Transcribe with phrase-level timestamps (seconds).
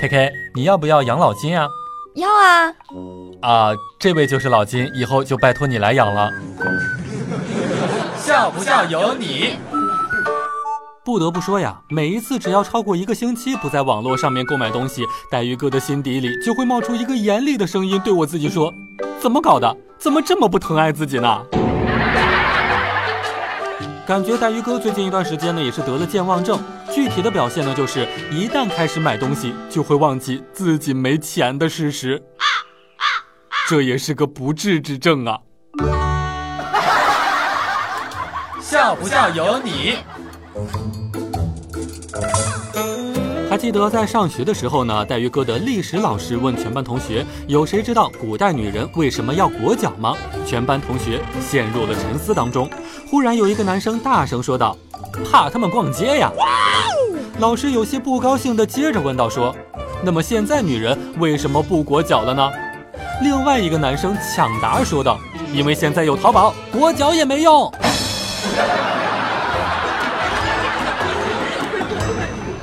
[0.00, 1.68] K K，你要不要养老金啊？
[2.14, 2.72] 要啊。
[3.42, 6.30] 啊，这位就是老金，以后就拜托你来养了。
[8.16, 9.58] 笑不笑由你。
[11.04, 18.72] 不得不说呀，每一次只要超过一个星期不在网络上面购买东西，黛玉哥的心底里就会冒出一个严厉的声音，对我自己说
[19.20, 19.76] ：“怎么搞的？
[19.98, 21.42] 怎么这么不疼爱自己呢？”
[24.10, 26.58] 感觉带鱼哥最近一段时间呢，也是得了健忘症。
[26.92, 32.20] 具体的表现呢，就是一旦开始买东西，就会忘记自己没钱的事实。
[33.68, 35.38] 这也是个不治之症啊！
[38.60, 39.98] 笑不笑由你。
[43.48, 50.16] 还记得在上学的时候呢，带鱼哥的历史老师问全班同学：“有谁知道古代女人为什么要裹脚吗？”
[50.46, 52.70] 全班同学陷入了沉思当中。
[53.10, 54.76] 忽然有一个男生大声说道
[55.28, 56.30] ：“怕他们逛街呀！”
[57.40, 59.52] 老师有些不高兴的接着问道：“说，
[60.04, 62.48] 那么现在女人为什么不裹脚了呢？”
[63.20, 65.18] 另外一个男生抢答说道
[65.52, 67.68] ：“因为现在有淘宝，裹脚也没用。”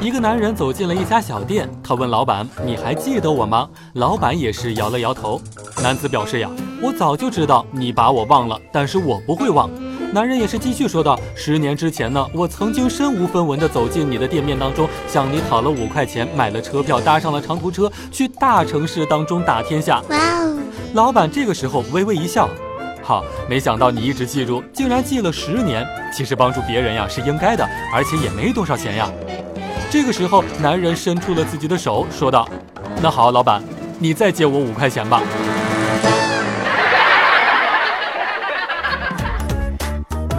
[0.00, 5.40] 一个男人走进了一家小店，他问老板：“你还记得我吗？”老板也是摇了摇头。
[5.82, 6.48] 男子表示：“呀，
[6.80, 9.68] 我早就知道你把我忘了，但是我不会忘。”
[10.12, 20.58] 男人也是继续说道：“十年之前呢，我曾经身无分文的走进你的店面当中，向你讨了五块钱，买了车票，搭上了长途车，去大城市当中打天下。”哇哦！
[20.94, 22.48] 老板这个时候微微一笑
[23.02, 25.86] ：“好，没想到你一直记住，竟然记了十年。
[26.14, 29.10] 其实帮助别人呀是应该的，而且也没多少钱呀。”
[29.90, 32.48] 这个时候，男人伸出了自己的手，说道
[33.02, 33.62] ：“那好，老板，
[33.98, 35.22] 你再借我五块钱吧。”